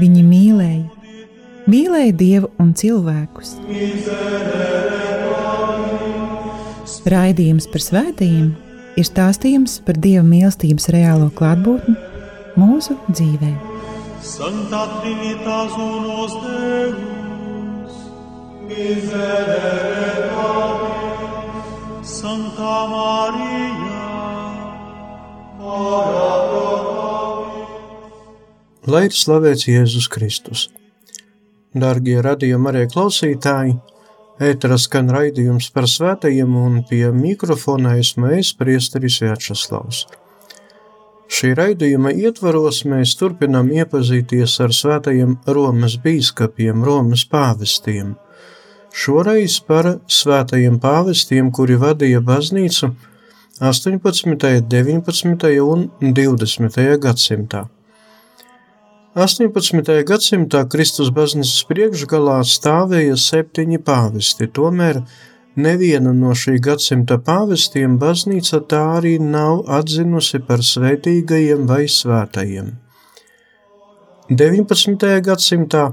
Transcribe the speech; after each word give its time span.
Viņi 0.00 0.22
mīlēja, 0.24 0.86
mīlēja 1.68 2.16
Dievu 2.16 2.48
un 2.62 2.72
cilvēkus. 2.78 3.54
Raidījums 7.10 7.66
par 7.72 7.84
svētījumiem 7.84 8.50
ir 9.00 9.06
stāstījums 9.08 9.78
par 9.86 9.98
Dieva 10.00 10.24
mīlestības 10.26 10.88
reālo 10.94 11.28
klātbūtni 11.36 11.96
mūsu 12.60 12.96
dzīvē. 13.10 13.52
Santa 14.20 14.82
Trinitas 15.00 15.76
unos 15.80 16.34
Deus, 16.44 17.94
miserere 18.68 20.10
Santa 22.20 22.74
Maria, 22.90 23.49
Lai 28.90 29.04
ir 29.06 29.14
slavēts 29.14 29.68
Jēzus 29.68 30.06
Kristus. 30.10 30.64
Darbie 31.78 32.16
radījuma 32.24 32.72
arī 32.72 32.88
klausītāji, 32.90 33.76
ēterā 34.42 34.78
skan 34.82 35.12
raidījums 35.14 35.68
par 35.74 35.86
svētajiem, 35.92 36.56
un 36.58 36.80
pie 36.88 37.04
mikrofona 37.14 37.92
esmu 38.00 38.32
es, 38.38 38.50
Priesteris 38.58 39.20
Vjačeslavs. 39.22 40.00
Šī 41.30 41.52
raidījuma 41.60 42.10
ietvaros 42.24 42.82
mēs 42.90 43.14
turpinām 43.20 43.70
iepazīties 43.78 44.58
ar 44.64 44.74
svētajiem 44.74 45.38
Romas 45.46 45.94
bīskapiem, 46.02 46.82
Romas 46.82 47.22
pāvestiem. 47.30 48.16
Šoreiz 48.90 49.60
par 49.68 49.98
svētajiem 50.10 50.80
pāvestiem, 50.82 51.52
kuri 51.54 51.78
vadīja 51.78 52.24
baznīcu 52.26 52.96
18., 53.60 54.64
19. 54.78 55.52
un 55.74 55.92
20. 56.00 56.88
gadsimtā. 57.06 57.68
18. 59.10 60.04
gadsimtā 60.06 60.60
Kristus 60.70 61.08
baznīcas 61.10 61.64
priekšgalā 61.66 62.36
stāvēja 62.46 63.16
septiņi 63.18 63.80
pāvesti, 63.82 64.46
tomēr 64.46 65.00
nevienu 65.58 66.12
no 66.14 66.30
šī 66.30 66.60
gadsimta 66.62 67.16
pāvestiem 67.18 67.96
baznīca 67.98 68.60
tā 68.70 68.84
arī 69.00 69.16
nav 69.18 69.64
atzinusi 69.66 70.38
par 70.46 70.62
svētīgajiem 70.62 71.64
vai 71.66 71.88
svētajiem. 71.90 72.68
19. 74.30 75.08
gadsimtā 75.26 75.88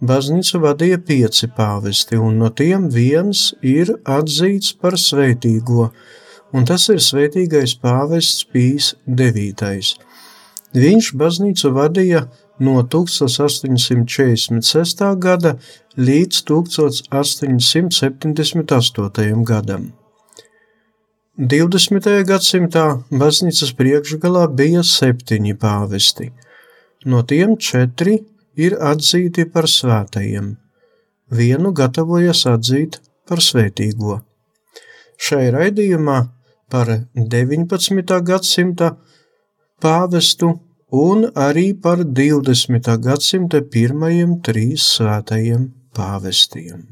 baznīcu 0.00 0.62
vadīja 0.62 1.02
pieci 1.04 1.50
pāvesti, 1.52 2.16
un 2.16 2.38
no 2.40 2.48
tiem 2.48 2.88
viens 2.88 3.50
ir 3.60 3.92
atzīts 4.08 4.72
par 4.80 4.96
svētīgo, 4.96 5.90
un 6.56 6.64
tas 6.64 6.88
ir 6.88 7.04
svētīgais 7.04 7.76
pāvests 7.76 8.48
Pīs 8.48 8.94
IX. 9.04 9.92
Viņš 10.74 11.12
baznīcu 11.20 11.70
vadīja 11.76 12.24
no 12.58 12.82
1846. 12.82 15.18
gada 15.18 15.58
līdz 15.96 16.44
1878. 16.50 19.44
gadam. 19.44 19.92
20. 21.34 22.22
gadsimtā 22.28 23.02
baznīcas 23.10 23.72
priekšgalā 23.74 24.46
bija 24.54 24.82
septiņi 24.86 25.54
pāvesti, 25.58 26.30
no 27.10 27.26
tiem 27.26 27.58
četri 27.58 28.22
ir 28.54 28.78
atzīti 28.78 29.42
par 29.50 29.66
svētajiem, 29.66 30.54
vienu 31.34 31.74
gatavojas 31.74 32.46
atzīt 32.46 33.02
par 33.26 33.42
svētīgo. 33.42 34.22
Šai 35.18 35.50
raidījumā 35.54 36.18
par 36.70 36.86
19. 37.14 38.22
gadsimta 38.22 38.96
pāvestu 39.82 40.60
un 40.94 41.24
arī 41.34 41.72
par 41.84 42.04
20. 42.06 42.88
gadsimta 43.02 43.58
pirmajiem 43.74 44.36
trīs 44.46 44.84
svētajiem 44.94 45.66
pāvestiem. 45.96 46.84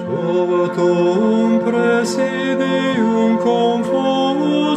Sovatum 0.00 1.60
presidium 1.66 3.36
confugimus, 3.44 4.73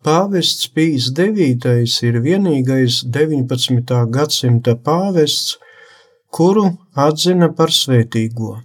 Pāvests 0.00 0.64
Pīs 0.72 1.12
IX 1.12 1.92
ir 2.08 2.24
vienīgais 2.24 3.04
19. 3.12 4.08
gadsimta 4.08 4.72
pāvests, 4.80 5.60
kuru 6.32 6.72
atzina 6.96 7.52
par 7.52 7.68
svētīgo. 7.68 8.64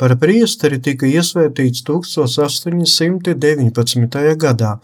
Par 0.00 0.16
priesteri 0.16 0.80
tika 0.80 1.04
iesvētīts 1.04 1.84
1819. 1.84 4.40
gadā, 4.40 4.80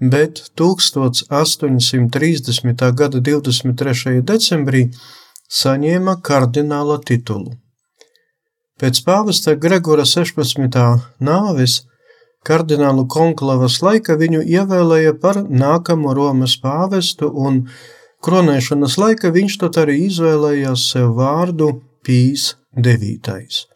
bet 0.00 0.50
1830. 0.58 2.90
gada 2.98 3.20
23. 3.30 4.26
decembrī 4.26 4.90
saņēma 5.50 6.20
kardināla 6.22 7.00
titulu. 7.02 7.56
Pēc 8.80 9.02
pāvesta 9.04 9.56
Gregora 9.60 10.06
16. 10.08 10.76
nāves 11.20 11.80
kardinālu 12.46 13.04
konklavas 13.10 13.80
laika 13.84 14.16
viņu 14.20 14.44
ievēlēja 14.46 15.16
par 15.20 15.42
nākamo 15.44 16.14
Romas 16.16 16.54
pāvestu, 16.62 17.28
un 17.28 17.66
kronēšanas 18.24 18.96
laika 19.02 19.32
viņš 19.34 19.58
tad 19.64 19.82
arī 19.82 19.98
izvēlējās 20.06 20.86
sev 20.94 21.12
vārdu 21.18 21.74
Pīs 22.06 22.54
IX. 22.78 23.66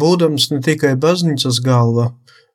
Būdams 0.00 0.48
ne 0.54 0.62
tikai 0.64 0.94
baznīcas 0.96 1.60
galva, 1.66 2.12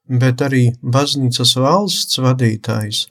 bet 0.09 0.41
arī 0.41 0.63
baznīcas 0.81 1.53
valsts 1.59 2.18
vadītājs, 2.23 3.06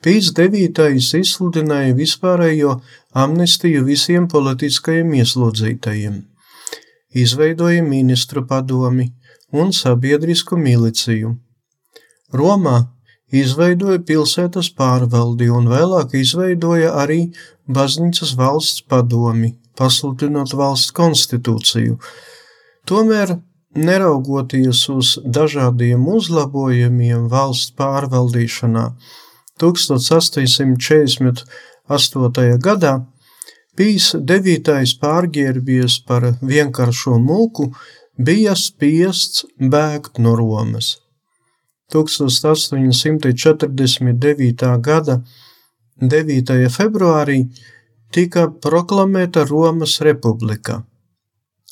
Pīs 0.00 0.30
IX 0.32 1.08
izsludināja 1.18 1.92
vispārējo 1.92 2.78
amnestiju 3.12 3.82
visiem 3.84 4.28
politiskajiem 4.32 5.12
ieslodzītajiem, 5.18 6.14
izveidoja 7.12 7.82
ministru 7.84 8.46
padomi 8.48 9.10
un 9.52 9.74
sabiedrisku 9.76 10.56
miliciju. 10.56 11.34
Romā 12.32 12.78
izveidoja 13.42 14.00
pilsētas 14.08 14.72
pārvaldi 14.80 15.50
un 15.52 15.68
vēlāk 15.68 16.16
izveidoja 16.16 16.96
arī 17.04 17.20
baznīcas 17.68 18.32
valsts 18.40 18.80
padomi, 18.88 19.52
pasludinot 19.76 20.56
valsts 20.56 20.96
konstitūciju. 20.96 22.00
Tomēr 22.88 23.36
neraugoties 23.76 24.86
uz 24.88 25.18
dažādiem 25.24 26.08
uzlabojumiem 26.08 27.28
valsts 27.28 27.76
pārvaldīšanā, 27.76 28.92
1848. 29.60 32.58
gadā 32.66 32.94
Pīs 33.80 34.10
devītais 34.28 34.92
pārģērbies 35.00 35.94
par 36.08 36.24
vienkāršo 36.42 37.14
mūku, 37.22 37.70
bija 38.28 38.54
spiests 38.58 39.46
bēgt 39.74 40.18
no 40.20 40.34
Romas. 40.36 40.88
1849. 41.94 44.66
gada 44.88 45.14
9. 46.14 46.68
februārī 46.76 47.38
tika 48.12 48.42
proklamēta 48.66 49.40
Romas 49.48 49.94
republika, 50.04 50.74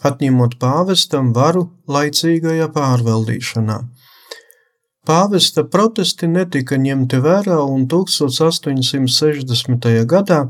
atņemot 0.01 0.57
pāvestam 0.65 1.27
varu 1.37 1.63
laicīgajā 1.93 2.69
pārvaldīšanā. 2.79 3.79
Pāvesta 5.09 5.63
protesti 5.65 6.27
netika 6.29 6.77
ņemti 6.77 7.17
vērā 7.25 7.59
un 7.65 7.87
1860. 7.89 9.87
gadā 10.11 10.41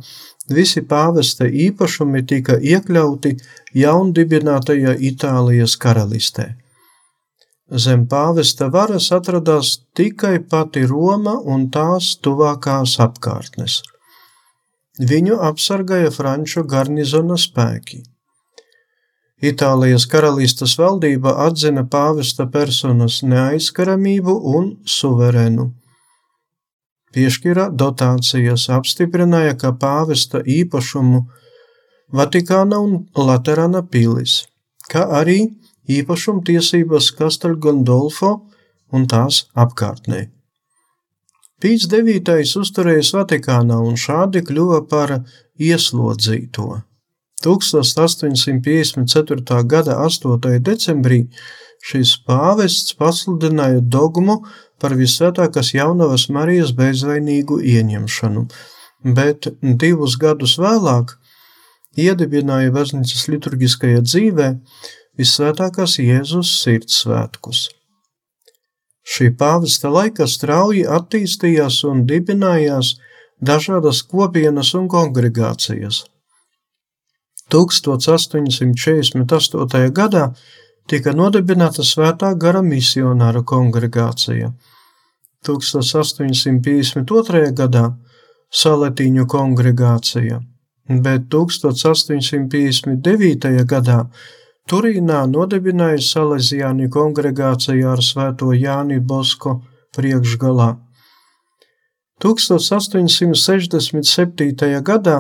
visi 0.51 0.83
pāvesta 0.83 1.47
īpašumi 1.47 2.23
tika 2.33 2.57
iekļauti 2.73 3.37
jaundibinātajā 3.79 4.97
Itālijas 5.11 5.77
karalistē. 5.85 6.47
Zem 7.71 8.07
pāvesta 8.11 8.67
varas 8.75 9.13
atradās 9.15 9.79
tikai 9.95 10.39
pati 10.51 10.83
Roma 10.91 11.37
un 11.55 11.71
tās 11.71 12.17
tuvākās 12.25 12.99
apkārtnes. 13.07 13.83
Viņu 14.99 15.39
apsargāja 15.53 16.11
franču 16.11 16.65
garnizona 16.67 17.37
spēki. 17.39 18.03
Itālijas 19.39 20.09
karalistas 20.11 20.73
valdība 20.79 21.37
atzina 21.45 21.85
pāvesta 21.87 22.49
personas 22.51 23.21
neaizskaramību 23.23 24.35
un 24.59 24.73
suverēnu 24.83 25.69
piešķira 27.15 27.69
dotācijas, 27.83 28.69
apstiprināja 28.75 29.55
kā 29.61 29.73
pāvesta 29.75 30.43
īpašumu 30.43 31.27
Vatikāna 32.19 32.79
un 32.81 33.05
Laterana 33.17 33.83
pilis, 33.85 34.47
kā 34.89 35.05
arī 35.21 35.43
īpašumtiesības 35.93 37.11
Kastelgandolfo 37.19 38.33
un 38.93 39.07
tās 39.07 39.45
apkārtnē. 39.53 40.23
Pīts 41.61 41.89
devītais 41.91 42.55
uzturējis 42.57 43.13
Vatikānā 43.17 43.81
un 43.85 43.99
šādi 44.01 44.45
kļuva 44.47 44.85
par 44.89 45.19
ieslodzīto. 45.59 46.88
1854. 47.45 49.65
gada 49.65 49.99
8. 50.03 50.59
decembrī 50.59 51.29
šis 51.87 52.17
pāvests 52.27 52.97
pasludināja 52.99 53.81
dogmu 53.81 54.43
par 54.83 54.95
visvētākās 54.99 55.75
jaunavas 55.75 56.29
Marijas 56.35 56.73
bezvainīgu 56.75 57.61
ieņemšanu, 57.63 58.47
bet 59.15 59.47
divus 59.63 60.17
gadus 60.19 60.59
vēlāk 60.59 61.15
iedibināja 61.99 62.71
baznīcas 62.75 63.29
liturgiskajā 63.31 64.03
dzīvē 64.03 64.49
visvētākās 65.19 65.99
Jēzus 66.03 66.63
sirds 66.63 67.03
svētkus. 67.05 67.69
Šī 69.09 69.31
pāvesta 69.41 69.89
laikā 69.95 70.27
strauji 70.29 70.85
attīstījās 70.99 71.85
un 71.89 72.05
dibinājās 72.11 72.97
dažādas 73.41 74.03
kopienas 74.11 74.75
un 74.75 74.89
kongregācijas. 74.91 76.05
1848. 77.53 79.93
gadā 79.93 80.33
tika 80.89 81.13
nodibināta 81.13 81.83
Svētā 81.85 82.35
gara 82.37 82.63
misionāra 82.63 83.43
kongregācija. 83.45 84.53
1852. 85.47 87.53
gadā 87.57 87.93
Saletiņu 88.49 89.27
kongregācija, 89.29 90.41
bet 91.05 91.23
1859. 91.33 93.65
gadā 93.69 94.09
Turīnā 94.69 95.23
nodibināja 95.33 96.03
Salesiāņu 96.05 96.91
kongregāciju 96.93 97.89
ar 97.89 98.05
Svēto 98.05 98.53
Jāni 98.53 99.01
Bosko 99.01 99.65
priekšgalā. 99.97 100.77
1867. 102.21 104.83
gadā 104.91 105.17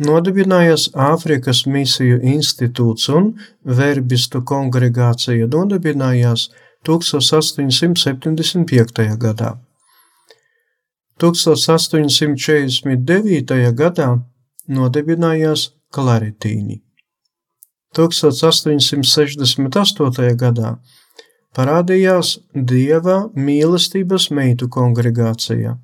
nodibinājās 0.00 0.88
Āfrikas 0.96 1.66
misiju 1.68 2.16
institūts 2.24 3.08
un 3.12 3.36
verbistu 3.64 4.42
kongregācija 4.46 5.46
nodibinājās 5.52 6.50
1875. 6.88 9.16
gadā. 9.20 9.58
1849. 11.20 13.72
gadā 13.82 14.08
nodibinājās 14.68 15.70
klaritīņi. 15.92 16.82
1868. 17.96 20.36
gadā 20.40 20.78
parādījās 21.58 22.38
Dieva 22.54 23.28
mīlestības 23.34 24.30
meitu 24.30 24.68
kongregācija– 24.72 25.76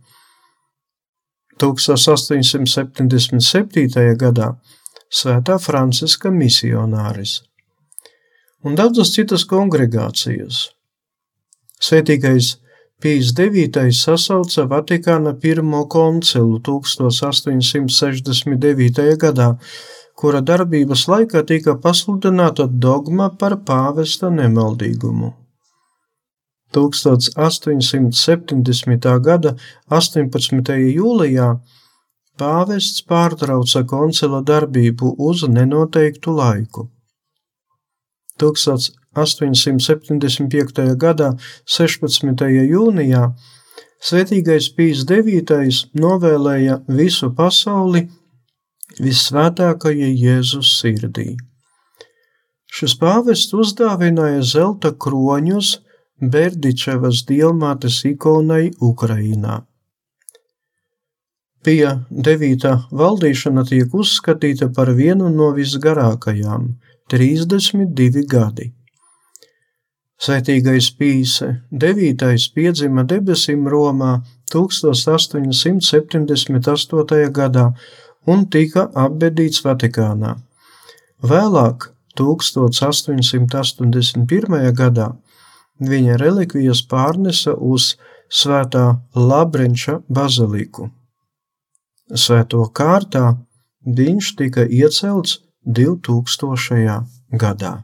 1877. 1.62 4.16
gadā 4.22 4.48
Svētā 5.06 5.54
Franciska 5.62 6.30
misionāris 6.30 7.42
un 8.66 8.74
daudzas 8.74 9.14
citas 9.14 9.44
kongregācijas. 9.46 10.74
Svētīgais 11.78 12.58
Pīs 12.96 13.36
IX 13.36 13.92
sasauca 13.92 14.62
Vatikāna 14.70 15.34
pirmo 15.36 15.82
koncilu 15.92 16.56
1869. 16.64 19.20
gadā, 19.20 19.60
kura 20.16 20.40
darbības 20.40 21.04
laikā 21.12 21.44
tika 21.44 21.76
pasludināta 21.76 22.64
dogma 22.66 23.28
par 23.42 23.60
pāvesta 23.68 24.32
nemaldīgumu. 24.32 25.45
1870. 26.76 29.08
gada 29.28 29.50
18. 29.88 30.76
jūlijā 30.92 31.48
pāvests 32.36 33.00
pārtrauca 33.08 33.80
koncila 33.88 34.44
darbību 34.44 35.16
uz 35.28 35.48
nenoteiktu 35.48 36.36
laiku. 36.36 36.90
1875. 38.40 40.96
gada 41.00 41.36
16. 41.64 42.44
jūnijā 42.72 43.32
Svētīgais 44.06 44.66
Pīs 44.76 44.98
IX 45.08 45.88
novēlēja 45.96 46.84
visu 46.86 47.32
pasauli 47.34 48.08
visvētākajai 49.00 50.12
Jēzus 50.20 50.80
sirdī. 50.80 51.36
Šis 52.68 52.94
pāvests 53.00 53.54
uzdāvināja 53.56 54.42
zelta 54.44 54.92
kroņus 54.92 55.85
Berdičevas 56.20 57.24
dievmātes 57.28 58.04
ikonai 58.08 58.70
Ukrainā. 58.80 59.66
Pie 61.60 62.00
devītā 62.10 62.88
valdīšana 62.88 63.64
tiek 63.68 63.92
uzskatīta 63.92 64.72
par 64.72 64.96
vienu 64.96 65.28
no 65.28 65.52
visgarākajām- 65.52 66.80
32 67.12 68.24
gadi. 68.24 68.72
Svētīgais 70.16 70.88
Pīse 70.96 71.60
devītais 71.70 72.48
piedzima 72.54 73.04
debesim 73.04 73.68
Romā 73.68 74.24
1878. 74.54 77.30
gadā 77.30 77.74
un 78.26 78.46
tika 78.46 78.90
apbedīts 78.94 79.62
Vatikānā. 79.66 80.36
Vēlāk, 81.22 81.92
1881. 82.16 84.72
gadā, 84.72 85.16
Viņa 85.80 86.16
relikvijas 86.20 86.82
pārnesa 86.88 87.54
uz 87.54 87.96
Svētā 88.32 88.96
Labrenča 89.14 90.00
baziliku. 90.08 90.88
Svēto 92.10 92.64
kārtā 92.74 93.36
viņš 93.86 94.32
tika 94.38 94.64
iecelts 94.66 95.40
2000. 95.66 97.04
gadā. 97.32 97.74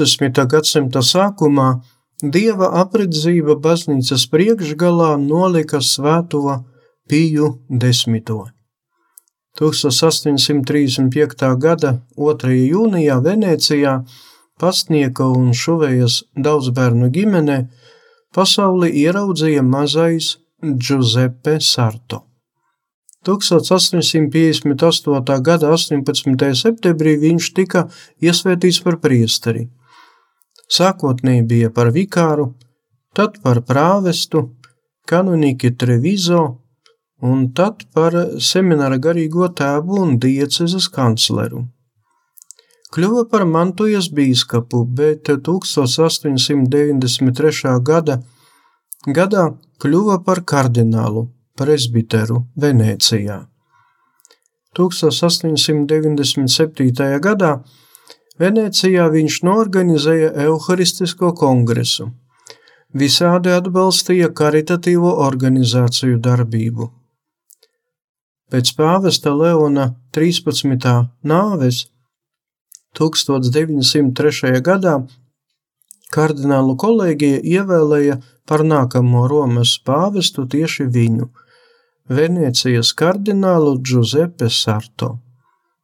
20. 0.00 0.46
gadsimta 0.48 1.02
sākumā 1.04 1.68
Dieva 2.20 2.68
apredzība 2.80 3.54
baznīcas 3.60 4.26
priekšgalā 4.32 5.16
nolika 5.20 5.80
svēto 5.84 6.64
Piju 7.08 7.48
desmito. 7.68 8.46
1835. 9.60 11.56
gada 11.64 11.90
2. 12.16 12.52
jūnijā 12.72 13.16
Venecijā 13.24 13.94
pastnieka 14.60 15.24
un 15.28 15.52
šuvējas 15.62 16.14
daudzbērnu 16.48 17.06
ģimene 17.16 17.58
pasauli 18.36 18.88
ieraudzīja 19.02 19.62
mazais 19.66 20.26
Giuseppe 20.62 21.54
Sarto. 21.60 22.18
1858. 23.26 25.42
gada 25.44 25.66
18. 25.76 26.54
septembrī 26.62 27.12
viņš 27.20 27.44
tika 27.58 27.80
iesvētīts 28.24 28.80
par 28.84 28.94
priesteri. 29.04 29.62
Sākotnēji 30.70 31.42
bija 31.50 31.70
par 31.74 31.90
vikāru, 31.94 32.44
tad 33.14 33.30
par 33.42 33.60
prāvestu, 33.66 34.38
kanonīki 35.10 35.70
Trevizo 35.76 36.42
un 37.26 37.52
tad 37.52 37.84
par 37.94 38.12
semināra 38.38 38.98
garīgo 39.02 39.48
tēvu 39.60 40.00
un 40.04 40.18
diecezes 40.22 40.88
kancleru. 40.94 41.60
Kļuva 42.90 43.22
par 43.30 43.44
mantojas 43.46 44.08
bīskapu, 44.14 44.78
bet 44.98 45.30
1893. 45.30 47.80
gada 47.86 48.14
gadā 49.06 49.44
kļuva 49.80 50.18
par 50.24 50.40
kardinālu 50.44 51.28
presbiteru 51.56 52.46
Venecijā. 52.56 53.46
1897. 54.76 57.20
gadā 57.20 57.62
Venecijā 58.40 59.04
viņš 59.12 59.42
norganizēja 59.44 60.30
Euharistisko 60.46 61.34
kongresu. 61.36 62.06
Visādi 62.96 63.52
atbalstīja 63.52 64.30
karitatīvo 64.32 65.10
organizāciju 65.26 66.16
darbību. 66.24 66.88
Pēc 68.50 68.72
pāvesta 68.78 69.34
Leona 69.36 69.90
13. 70.16 70.86
nāves 71.22 71.84
1903. 72.98 74.56
gadā 74.66 74.94
kardinālu 76.10 76.74
kolēģija 76.80 77.42
ievēlēja 77.46 78.16
par 78.48 78.64
nākamo 78.66 79.26
Romas 79.30 79.76
pāvestu 79.86 80.46
tieši 80.50 80.88
viņu, 80.96 81.28
Venecijas 82.10 82.90
kardinālu 82.98 83.76
Giuseppe 83.86 84.48
Sarto. 84.50 85.18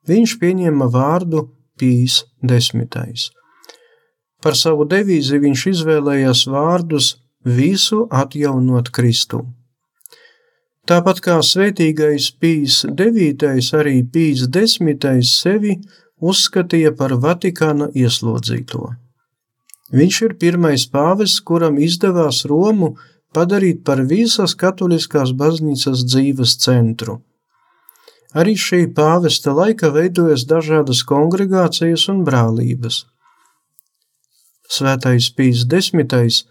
Viņš 0.08 0.34
pieņēma 0.40 0.88
vārdu 0.90 1.44
Pīs 1.80 2.22
desmitais. 2.42 3.30
Par 4.42 4.56
savu 4.56 4.86
devīzi 4.88 5.40
viņš 5.42 5.66
izvēlējās 5.72 6.46
vārdus 6.52 7.14
visu 7.44 8.06
atjaunot 8.10 8.90
Kristu. 8.94 9.44
Tāpat 10.86 11.20
kā 11.22 11.40
svētīgais 11.42 12.28
Pīs 12.38 12.84
devītais, 12.98 13.72
arī 13.74 14.02
Pīs 14.06 14.46
desmitais 14.46 15.32
sevi 15.40 15.80
uzskatīja 16.22 16.92
par 16.98 17.16
Vatikāna 17.22 17.88
ieslodzīto. 17.94 18.92
Viņš 19.94 20.20
ir 20.26 20.34
pirmais 20.38 20.86
pāvests, 20.90 21.42
kuram 21.46 21.78
izdevās 21.82 22.44
Romu 22.46 22.94
padarīt 23.34 23.82
par 23.86 24.02
visas 24.06 24.54
katoliskās 24.58 25.32
baznīcas 25.34 26.06
dzīves 26.06 26.56
centru. 26.62 27.20
Arī 28.36 28.52
šī 28.60 28.82
pāvesta 28.96 29.54
laika 29.56 29.88
veidojas 29.94 30.44
dažādas 30.48 31.00
kongregācijas 31.08 32.08
un 32.12 32.24
brālības. 32.26 33.04
Svētais 34.68 35.30
Pīs 35.36 35.62
desmitais 35.70 36.42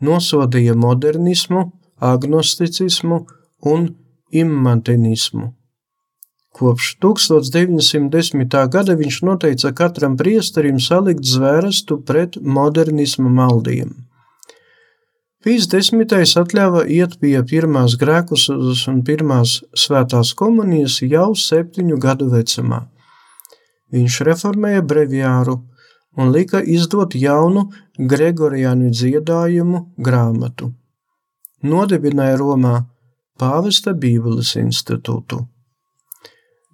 nosodīja 0.00 0.76
modernismu, 0.78 1.66
agnosticismu 2.00 3.20
un 3.74 3.90
immantenismu. 4.32 5.50
Kopš 6.54 6.94
1910. 7.02 8.56
gada 8.70 8.94
viņš 8.94 9.20
noteica 9.26 9.72
katram 9.74 10.16
priesterim 10.16 10.78
salikt 10.78 11.26
zvērestu 11.26 11.98
pret 12.06 12.38
modernisma 12.40 13.28
maldiem. 13.28 14.03
Pīs 15.44 15.66
desmitais 15.68 16.30
atļāva 16.40 16.86
iet 16.88 17.18
pie 17.20 17.36
pirmās 17.44 17.98
grēkusas 18.00 18.86
un 18.88 19.02
pirmās 19.04 19.58
svētās 19.76 20.32
komunijas 20.38 21.02
jau 21.04 21.34
septiņu 21.36 21.98
gadu 22.00 22.30
vecumā. 22.32 22.88
Viņš 23.92 24.24
reformēja 24.30 24.80
breviāru 24.88 25.58
un 26.16 26.32
lika 26.32 26.64
izdot 26.64 27.12
jaunu 27.20 27.68
Gregoriānu 27.98 28.88
dziedājumu 28.88 29.92
grāmatu. 30.08 30.72
Nodibināja 31.60 32.40
Romā 32.40 32.88
Pāvesta 33.36 33.92
Bībeles 33.92 34.56
institūtu. 34.56 35.44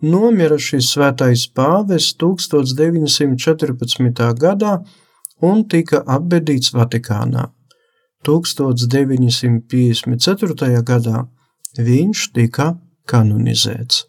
Nomira 0.00 0.58
šis 0.62 0.94
svētais 0.94 1.50
pāvests 1.50 2.14
1914. 2.22 4.34
gadā 4.38 4.84
un 5.42 5.66
tika 5.66 6.06
apbedīts 6.06 6.70
Vatikānā. 6.76 7.50
1954. 8.26 10.82
gadā 10.84 11.24
viņš 11.78 12.32
tika 12.36 12.74
kanonizēts. 13.08 14.04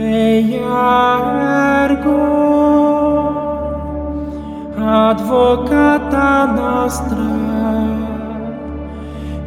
eia 0.09 1.85
ergo 1.85 2.25
advocata 5.09 6.31
nostra 6.59 7.33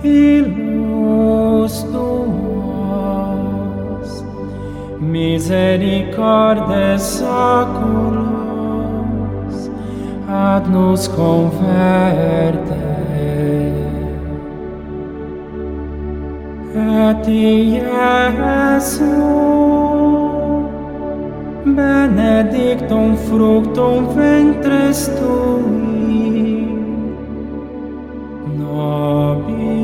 illus 0.03 1.75
tuos 1.93 4.09
misericordes 4.99 7.01
saculos 7.19 8.35
ad 10.27 10.67
nos 10.69 11.07
converte. 11.07 12.81
Et 16.73 17.27
Iesum 17.27 18.31
benedictum 21.75 23.17
fructum 23.27 24.07
ventris 24.15 25.01
tui 25.17 26.65
nobis 28.59 29.81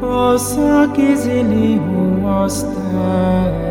pos 0.00 0.46
ac 0.78 0.94
exilium 1.10 2.24
ostens 2.40 3.63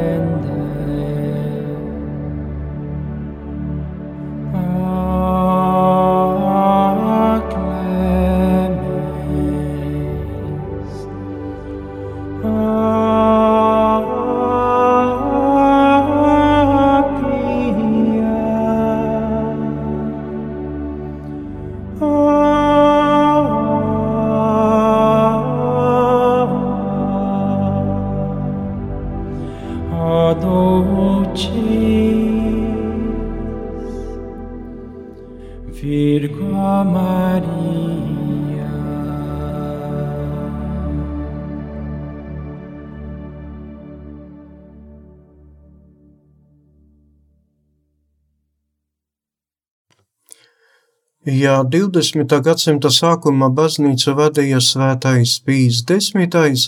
Ja 51.44 51.58
20. 51.68 52.30
gadsimta 52.46 52.88
sākumā 52.94 53.50
baznīcu 53.58 54.14
vadīja 54.16 54.60
svētais 54.64 55.32
Pīs 55.44 55.82
desmitais, 55.90 56.62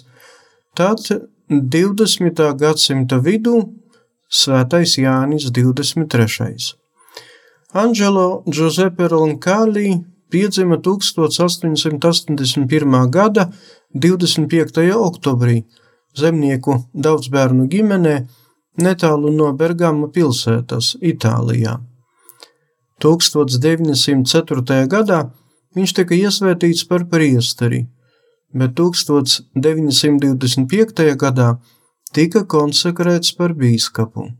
tad 0.75 0.99
20. 1.49 2.41
gadsimta 2.59 3.17
vidū 3.27 3.55
svētais 4.41 4.91
Jānis 4.99 5.45
23. 5.55 6.75
Angelo 7.85 8.27
Giuseppe 8.51 9.05
Roncalli 9.13 9.89
piedzima 10.33 10.77
1881. 10.89 13.09
gada 13.15 13.43
25. 13.93 14.91
oktobrī 15.07 15.57
zemnieku 16.19 16.73
daudzbērnu 16.93 17.63
ģimenē 17.71 18.15
netālu 18.83 19.29
no 19.31 19.53
Bergama 19.53 20.07
pilsētas, 20.11 20.95
Itālijā. 20.99 21.94
1904. 23.03 24.87
gadā 24.87 25.19
viņš 25.75 25.91
tika 25.97 26.15
iesvētīts 26.15 26.87
par 26.87 27.03
priesteri, 27.11 27.91
bet 28.55 28.71
1925. 28.79 31.19
gadā 31.19 31.59
tika 32.15 32.47
konsekrēts 32.47 33.35
par 33.35 33.51
bīskapu. 33.59 34.31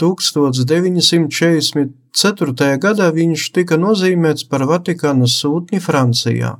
1944. 0.00 2.78
gadā 2.82 3.10
viņš 3.14 3.42
tika 3.54 3.76
nozīmēts 3.78 4.42
par 4.50 4.64
Vatikāna 4.68 5.26
sūtni 5.30 5.78
Francijā. 5.80 6.58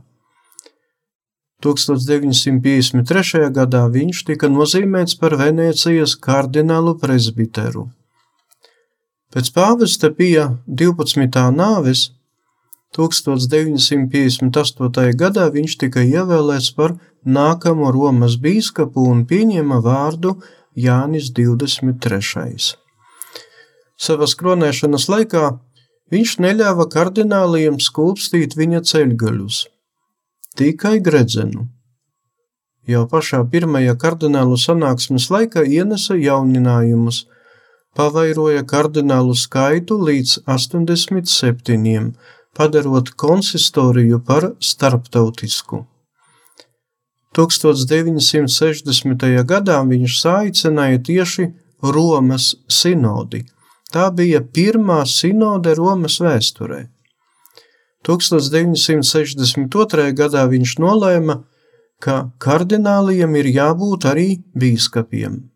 1953. 1.64 3.50
gadā 3.58 3.82
viņš 3.90 4.24
tika 4.30 4.48
nozīmēts 4.52 5.14
par 5.20 5.32
Venēcijas 5.40 6.12
kardinālu 6.20 6.92
presbiteru. 7.00 7.88
Pēc 9.34 9.48
pāvesta 9.50 10.12
pija 10.14 10.62
12. 10.70 11.26
nāves 11.50 12.14
1958. 12.94 15.10
gadā 15.18 15.50
viņš 15.56 15.74
tika 15.80 16.04
ievēlēts 16.06 16.68
par 16.76 16.94
nākamo 17.26 17.90
Romas 17.96 18.36
bīskapu 18.38 19.02
un 19.10 19.24
pieņēma 19.26 19.82
vārdu 19.82 20.38
Jānis 20.78 21.34
23. 21.34 22.78
Savas 23.98 24.38
kronēšanas 24.38 25.10
laikā 25.10 25.58
viņš 26.14 26.38
neļāva 26.46 26.86
kardināliem 26.94 27.82
skūpstīt 27.82 28.54
viņa 28.54 28.86
ceļgaļus, 28.86 29.66
tikai 30.54 31.02
gredzenu. 31.02 31.66
Jau 32.86 33.02
pašā 33.10 33.42
pirmajā 33.50 33.98
kardinālu 33.98 34.54
sanāksmes 34.60 35.32
laikā 35.34 35.66
ienesa 35.66 36.14
jauninājumus, 36.14 37.26
pavairoja 37.96 38.62
kardinālu 38.66 39.34
skaitu 39.38 39.98
līdz 40.02 40.38
87, 40.46 42.12
padarot 42.56 43.10
konsistoriju 43.16 44.20
par 44.26 44.52
starptautisku. 44.60 45.86
1960. 47.34 49.44
gadā 49.50 49.78
viņš 49.90 50.20
saicināja 50.20 50.98
tieši 51.10 51.44
Romas 51.82 52.54
sinodi– 52.70 53.42
Tā 53.94 54.08
bija 54.10 54.40
pirmā 54.42 55.04
sinode 55.06 55.70
Romas 55.78 56.16
vēsturē. 56.18 56.90
1962. 58.02 60.10
gadā 60.18 60.42
viņš 60.50 60.72
nolēma, 60.82 61.36
ka 62.02 62.34
kardināliem 62.42 63.38
ir 63.38 63.46
jābūt 63.54 64.02
arī 64.10 64.42
bīskapiem. 64.58 65.53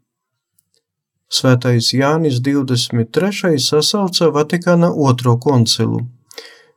Svētais 1.29 1.93
Jānis 1.93 2.41
23. 2.41 3.61
sasauca 3.61 4.33
Vatikāna 4.33 4.89
otro 4.89 5.37
koncilu. 5.37 6.09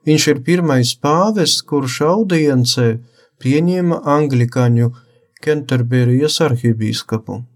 Viņš 0.03 0.27
ir 0.27 0.43
pirmais 0.43 0.91
pāvests, 0.99 1.63
kurš 1.63 2.03
audiencē 2.09 2.99
pieņēma 3.39 4.03
anglikāņu 4.15 4.91
Kenterberijas 5.41 6.41
arhibīskapu. 6.43 7.47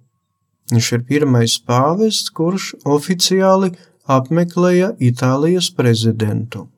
Viņš 0.72 0.92
ir 0.98 1.02
pirmais 1.10 1.54
pāvests, 1.60 2.30
kurš 2.32 2.76
oficiāli 2.86 3.76
apmeklēja 4.08 4.96
Itālijas 5.04 5.70
prezidentu. 5.76 6.70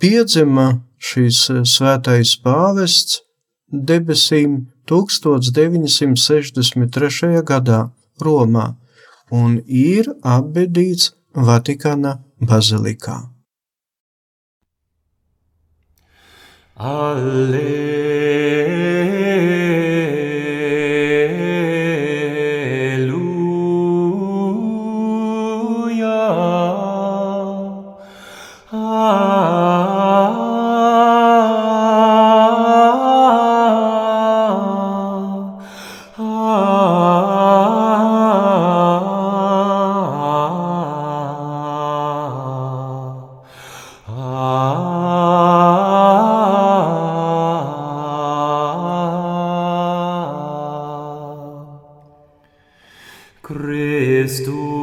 Piedzima 0.00 0.80
šīs 0.98 1.50
svētais 1.68 2.40
pāvests 2.42 3.20
debesīm 3.68 4.66
1963. 4.88 7.44
gadā 7.44 7.92
Romā 8.22 8.76
un 9.34 9.58
ir 9.66 10.08
apbedīts 10.22 11.12
Vatikāna 11.34 12.18
bazilikā. 12.40 13.18
Alleluia. 16.76 18.04
Christus. 54.24 54.73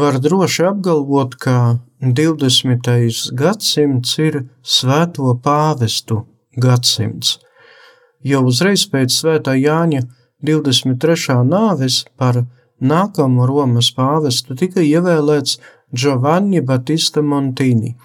Var 0.00 0.18
droši 0.18 0.64
apgalvot, 0.64 1.34
ka 1.40 1.78
20. 2.00 3.32
gadsimts 3.32 4.18
ir 4.20 4.44
svēto 4.60 5.40
pāvestu 5.44 6.26
gadsimts, 6.60 7.38
jo 8.20 8.42
uzreiz 8.50 8.84
pēc 8.92 9.08
svētā 9.14 9.54
Jāņa 9.56 10.02
23. 10.44 11.44
nāves 11.48 12.04
par 12.20 12.44
nākamo 12.92 13.48
Romas 13.48 13.88
pāvestu 13.96 14.52
tika 14.60 14.84
ievēlēts 14.84 15.56
Giovanni 15.96 16.60
Battista 16.60 17.24
Montini, 17.24 17.96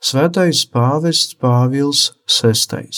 svētais 0.00 0.64
pāvests 0.72 1.36
Pāvils 1.36 2.16
VI. 2.24 2.88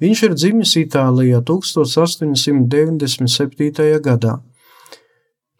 Viņš 0.00 0.18
ir 0.24 0.32
dzimis 0.40 0.72
Itālijā 0.86 1.44
1897. 1.44 4.00
gadā. 4.08 4.40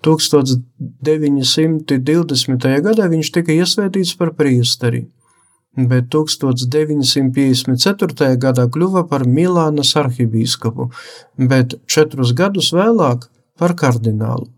1920. 0.01 2.65
gadā 2.87 3.05
viņš 3.13 3.29
tika 3.35 3.53
iesvētīts 3.53 4.15
par 4.17 4.31
priesteri, 4.39 5.03
bet 5.77 6.09
1954. 6.15 8.31
gadā 8.41 8.65
kļuva 8.73 9.03
par 9.11 9.23
Milānas 9.29 9.93
arhibīskapu, 10.01 10.89
bet 11.37 11.77
četrus 11.87 12.33
gadus 12.33 12.73
vēlāk 12.73 13.29
par 13.61 13.77
kardinālu. 13.77 14.49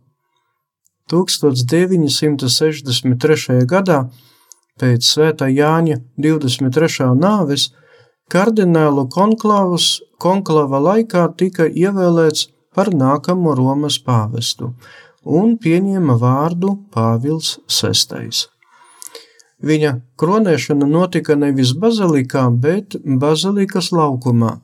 1963. 1.11 3.67
gadā 3.67 4.07
pēc 4.79 5.03
svētā 5.05 5.47
Jāņa 5.51 5.99
23. 6.17 7.15
nāves 7.19 7.75
kardinālu 8.33 9.09
konklāvus 9.11 10.01
konklava 10.23 10.79
laikā 10.81 11.35
tika 11.37 11.67
ievēlēts 11.67 12.49
par 12.73 12.89
nākamo 12.95 13.55
Romas 13.59 13.99
pāvestu 14.01 14.73
un 15.25 15.59
pieņēma 15.59 16.17
vārdu 16.19 16.77
Pāvils 16.93 17.59
VI. 17.69 18.31
Viņa 19.63 20.01
kronēšana 20.19 20.87
notika 20.91 21.37
nevis 21.39 21.73
bazilikā, 21.79 22.51
bet 22.51 22.97
bazilikas 23.05 23.93
laukumā. 23.95 24.61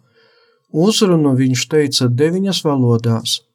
Uzrunu 0.74 1.34
viņš 1.38 1.68
teica 1.70 2.08
deviņas 2.10 2.64
valodās. 2.66 3.46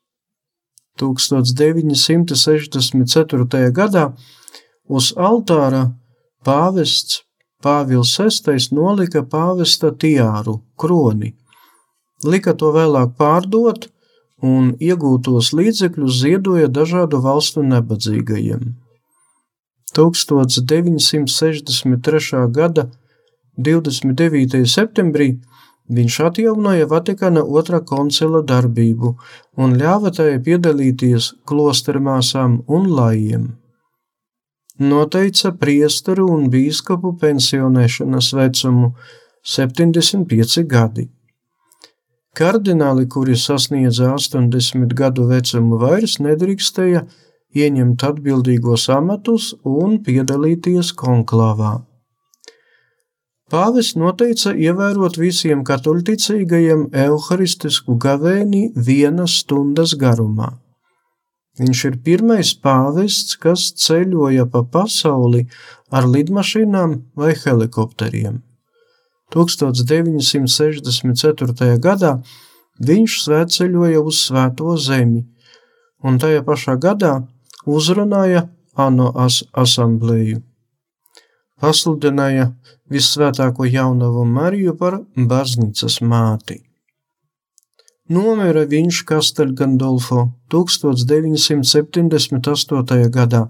1964. 1.00 3.72
gadā 3.74 4.14
uz 4.88 5.14
altāra 5.18 5.92
pāvests 6.46 7.24
Pāvils 7.64 8.20
VI 8.20 8.60
nolika 8.76 9.24
pāvesta 9.24 9.96
tiāru, 9.96 10.60
kroni, 10.76 11.32
lika 12.28 12.52
to 12.60 12.76
vēlāk 12.76 13.16
pārdot 13.16 13.88
un 14.44 14.76
iegūtos 14.84 15.56
līdzekļus 15.56 16.20
ziedoja 16.20 16.68
dažādu 16.68 17.24
valstu 17.24 17.64
nabadzīgajiem. 17.64 18.76
1963. 19.94 22.50
gada 22.58 22.90
29. 23.58 24.66
septembrī 24.66 25.40
viņš 25.94 26.20
atjaunoja 26.28 26.86
Vatikāna 26.90 27.44
otrā 27.44 27.80
koncila 27.86 28.42
darbību 28.42 29.18
un 29.64 29.76
ļāva 29.80 30.12
tajā 30.18 30.40
piedalīties 30.46 31.24
klostermāsām 31.50 32.52
un 32.68 32.90
lajiem. 32.90 33.44
Noteica 34.80 35.52
priesteru 35.54 36.28
un 36.34 36.50
bīskapu 36.50 37.18
pensionēšanas 37.22 38.34
vecumu 38.34 38.96
75 39.46 40.64
gadi. 40.66 41.10
Kardināli, 42.34 43.06
kuri 43.06 43.36
sasniedza 43.38 44.08
80 44.16 44.94
gadu 44.98 45.28
vecumu, 45.30 45.78
vairs 45.78 46.16
nedrīkstēja 46.18 47.04
ieņemt 47.54 48.06
atbildīgos 48.08 48.88
amatus 48.90 49.52
un 49.62 50.00
piedalīties 50.02 50.96
konklāvā. 50.98 51.76
Pāvis 53.54 53.92
noteica 54.02 54.56
ievērot 54.58 55.20
visiem 55.22 55.62
katoļticīgajiem 55.68 56.88
evaharistisku 57.04 58.00
gavēni 58.02 58.64
vienas 58.88 59.36
stundas 59.44 59.94
garumā. 59.94 60.56
Viņš 61.62 61.84
ir 61.92 62.00
pirmais 62.08 62.56
pāvests, 62.58 63.38
kas 63.38 63.68
ceļoja 63.78 64.48
pa 64.50 64.64
pasauli 64.66 65.44
ar 65.94 66.10
lidmašīnām 66.10 66.98
vai 67.14 67.36
helikopteriem. 67.44 68.42
1964. 69.32 71.80
gadā 71.80 72.22
viņš 72.80 73.24
svētceļoja 73.24 74.02
uz 74.02 74.18
Svēto 74.28 74.78
zemi, 74.78 75.26
un 76.04 76.20
tajā 76.20 76.44
pašā 76.44 76.76
gadā 76.76 77.28
uzrunāja 77.66 78.50
ANO 78.76 79.12
as 79.16 79.44
asamblēju. 79.54 80.42
Pasludināja 81.62 82.54
vissvētāko 82.92 83.66
jaunavu 83.70 84.26
Mariju 84.28 84.76
par 84.76 85.00
baznīcas 85.16 86.02
māti. 86.02 86.74
Nomira 88.10 88.66
viņš 88.68 89.04
Kastelgandolfo 89.08 90.34
1978. 90.52 93.10
gadā 93.10 93.48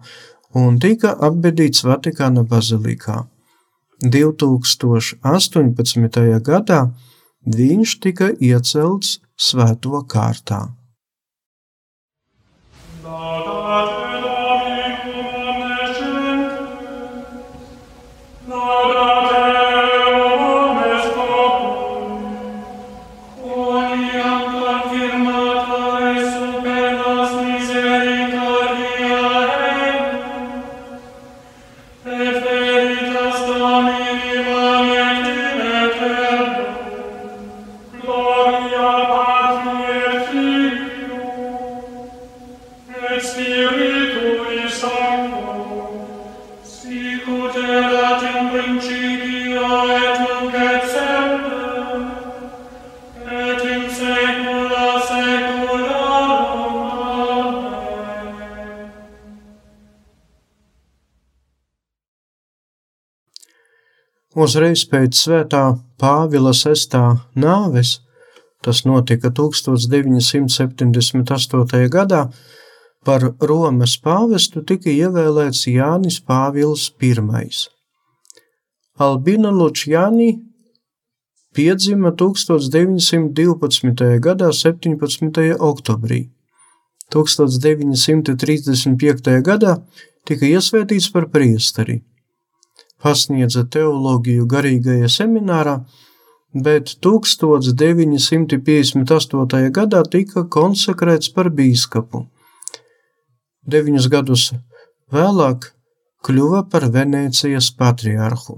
un 0.54 0.80
tika 0.80 1.18
apbedīts 1.18 1.84
Vatikāna 1.88 2.44
bazilikā. 2.46 3.33
2018. 4.02 6.42
gadā 6.42 6.92
viņš 7.46 8.00
tika 8.00 8.32
iecelts 8.40 9.20
svēto 9.38 10.04
kārtā. 10.08 10.74
Uzreiz 64.34 64.82
pēc 64.90 65.14
svētā 65.16 65.78
Pāvila 66.02 66.52
VI 66.58 67.22
nāves, 67.40 68.02
tas 68.66 68.82
notika 68.84 69.30
1978. 69.30 71.86
gadā, 71.94 72.34
par 73.06 73.22
Romas 73.50 73.94
pāvestu 74.04 74.64
tika 74.68 74.90
ievēlēts 74.90 75.68
Jānis 75.72 76.18
Pāvils 76.24 76.84
I. 77.02 77.04
Albina 79.00 79.52
Lučjāni 79.52 80.40
piedzima 81.54 82.12
1912. 82.12 84.20
gadā 84.28 84.54
17. 84.54 85.58
oktobrī. 85.60 86.30
1935. 87.14 89.42
gadā 89.44 89.78
tika 90.26 90.46
iesvētīts 90.46 91.12
par 91.14 91.28
priesteri 91.30 92.04
pasniedza 93.04 93.66
teoloģiju 93.76 94.48
garīgajā 94.54 95.10
seminārā, 95.12 95.76
bet 96.66 96.86
1958. 97.06 99.72
gadā 99.78 100.02
tika 100.16 100.42
konsekrēts 100.58 101.28
par 101.36 101.48
bīskapu. 101.58 102.20
Deviņus 103.64 104.10
gadus 104.12 104.50
vēlāk 105.14 105.70
kļuva 106.28 106.66
par 106.72 106.84
Venēcijas 106.92 107.70
patriārhu. 107.80 108.56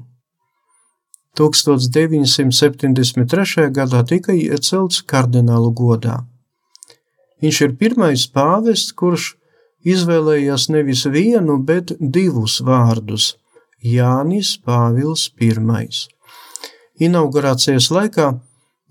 1973. 1.37 3.69
gadā 3.75 3.99
tika 4.07 4.33
iecelts 4.33 5.01
kardinālu 5.05 5.71
godā. 5.75 6.25
Viņš 7.43 7.61
ir 7.67 7.75
pirmais 7.77 8.27
pāvests, 8.31 8.93
kurš 8.95 9.35
izvēlējās 9.85 10.69
nevis 10.73 11.05
vienu, 11.11 11.59
bet 11.61 11.91
divus 11.99 12.61
vārdus 12.65 13.35
Jānis 13.83 14.57
Pāvils 14.57 15.29
I. 15.37 15.51
Inaugurācijas 17.05 17.91
laikā 17.91 18.39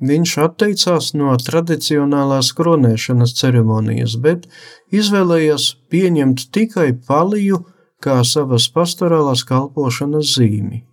viņš 0.02 0.32
atteicās 0.46 1.12
no 1.14 1.34
tradicionālās 1.38 2.52
kronēšanas 2.56 3.36
ceremonijas, 3.38 4.16
bet 4.16 4.48
izvēlējās 4.90 5.68
pieņemt 5.90 6.48
tikai 6.54 6.92
paliju 7.06 7.62
kā 8.02 8.20
savas 8.26 8.68
pastorālās 8.68 9.44
kalpošanas 9.46 10.34
zīmi. 10.36 10.84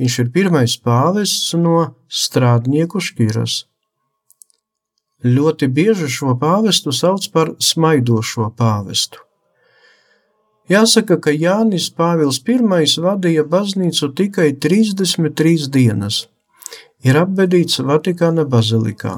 Viņš 0.00 0.18
ir 0.22 0.30
pirmais 0.32 0.76
pāvests 0.80 1.54
no 1.54 1.94
strādnieku 2.08 3.00
šķiras. 3.04 3.64
Ļoti 5.20 5.68
bieži 5.68 6.08
šo 6.08 6.32
pāvestu 6.40 6.94
sauc 6.96 7.26
par 7.32 7.52
smaidošo 7.60 8.48
pāvestu. 8.56 9.20
Jāsaka, 10.70 11.18
ka 11.18 11.32
Jānis 11.34 11.90
Pāvils 11.90 12.38
I 12.46 13.02
vadīja 13.02 13.44
baznīcu 13.44 14.14
tikai 14.14 14.52
33 14.54 15.68
dienas. 15.68 16.28
Ir 17.06 17.16
apbedīts 17.16 17.80
Vatikāna 17.80 18.44
bazilikā. 18.44 19.14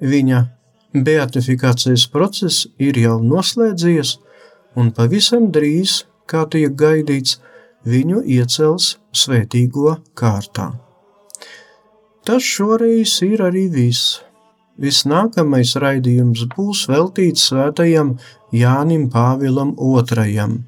Viņa 0.00 0.44
beatifikācijas 0.94 2.06
process 2.10 2.66
ir 2.78 2.98
jau 2.98 3.18
noslēdzies, 3.22 4.18
un 4.78 4.90
pavisam 4.94 5.50
drīz, 5.54 6.04
kā 6.30 6.46
tiek 6.50 6.74
gaidīts, 6.78 7.40
viņu 7.84 8.22
iecels 8.38 8.96
svētīgo 9.12 9.96
kārtā. 10.18 10.72
Tas 12.24 12.42
šoreiz 12.42 13.22
ir 13.26 13.42
arī 13.44 13.68
viss. 13.68 14.20
Visnākamais 14.80 15.76
raidījums 15.78 16.44
būs 16.54 16.88
veltīts 16.90 17.42
svētajam 17.50 18.18
Jānim 18.54 19.10
Pāvilam 19.10 19.74
II, 19.78 20.64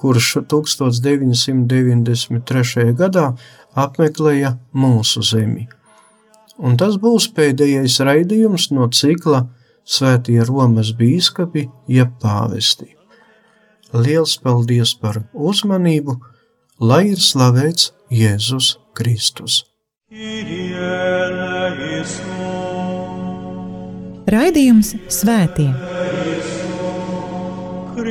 kurš 0.00 0.36
1993. 0.48 2.94
gadā 2.96 3.34
apmeklēja 3.78 4.56
mūsu 4.74 5.22
zemi. 5.26 5.68
Un 6.60 6.76
tas 6.80 6.98
būs 7.00 7.30
pēdējais 7.36 8.00
raidījums 8.04 8.70
no 8.74 8.88
cikla 8.92 9.46
Svētie 9.90 10.38
Romas 10.44 10.92
bīskapi 10.94 11.64
jeb 11.90 12.12
pāvesti. 12.22 12.92
Liels 13.96 14.36
paldies 14.38 14.92
par 14.94 15.22
uzmanību, 15.32 16.14
lai 16.84 17.08
ir 17.10 17.18
slavēts 17.18 17.90
Jēzus 18.12 18.76
Kristus! 18.94 19.64
Raidījums 24.30 24.94
Svētie. 25.10 25.70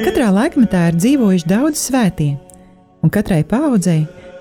Katrā 0.03 0.29
laikmetā 0.35 0.89
ir 0.89 0.99
dzīvojuši 0.99 1.47
daudz 1.47 1.79
svētie, 1.87 2.33
un 3.03 3.11
katrai 3.13 3.45
paudzei 3.47 4.03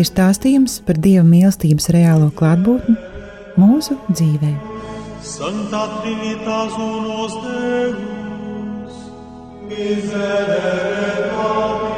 ir 0.00 0.06
stāstījums 0.08 0.78
par 0.86 0.98
Dieva 1.02 1.24
mīlestības 1.26 1.90
reālo 1.94 2.30
klātbūtni 2.38 2.96
mūsu 3.60 3.98
dzīvē. 4.12 4.52
Santa 5.22 5.82
Trinitas 6.00 6.74
unos 6.80 7.36
Deus, 7.44 8.96
miserere 9.68 11.30
Pate, 11.36 11.92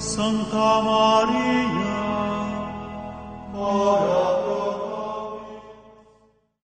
Santa 0.00 0.70
Maria, 0.86 2.00
ora 3.54 4.35